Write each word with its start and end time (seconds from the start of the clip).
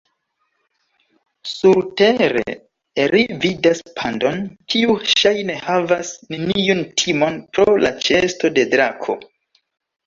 Surtere, 1.49 2.41
ri 3.13 3.21
vidas 3.45 3.83
pandon, 4.01 4.41
kiu 4.75 4.97
ŝajne 5.13 5.59
havas 5.69 6.13
neniun 6.35 6.85
timon 7.05 7.41
pro 7.55 7.71
la 7.87 7.95
ĉeesto 8.09 8.55
de 8.59 8.71
drako. 8.77 9.23